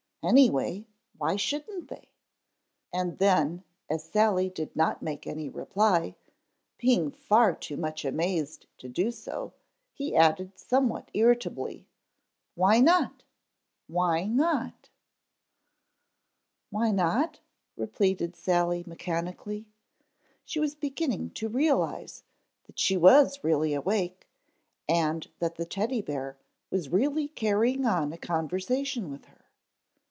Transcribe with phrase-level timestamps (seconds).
[0.23, 0.85] Anyway
[1.17, 2.11] why shouldn't they?"
[2.93, 6.15] and then as Sally did not make any reply,
[6.77, 9.51] being far too much amazed to do so,
[9.91, 11.87] he added somewhat irritably,
[12.53, 13.23] "Why not?
[13.87, 14.91] Why not?"
[16.69, 17.39] "Why not?"
[17.75, 19.65] repeated Sally mechanically.
[20.45, 22.21] She was beginning to realize
[22.65, 24.27] that she was really awake
[24.87, 26.37] and that the Teddy bear
[26.69, 29.39] was really carrying on a conversation with her.